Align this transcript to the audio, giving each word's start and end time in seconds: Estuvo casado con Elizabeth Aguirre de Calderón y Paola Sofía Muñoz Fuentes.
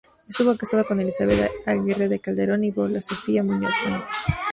Estuvo 0.27 0.57
casado 0.57 0.83
con 0.87 0.99
Elizabeth 0.99 1.51
Aguirre 1.67 2.09
de 2.09 2.17
Calderón 2.17 2.63
y 2.63 2.71
Paola 2.71 2.99
Sofía 3.01 3.43
Muñoz 3.43 3.75
Fuentes. 3.75 4.15